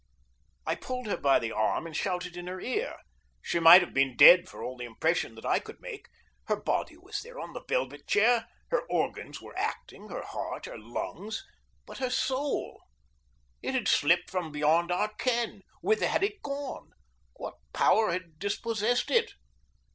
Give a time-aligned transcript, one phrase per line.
[0.65, 2.97] I pulled her by the arm and shouted in her ear.
[3.39, 6.07] She might have been dead for all the impression that I could make.
[6.45, 8.47] Her body was there on the velvet chair.
[8.71, 11.45] Her organs were acting her heart, her lungs.
[11.85, 12.81] But her soul!
[13.61, 15.61] It had slipped from beyond our ken.
[15.81, 16.93] Whither had it gone?
[17.35, 19.33] What power had dispossessed it?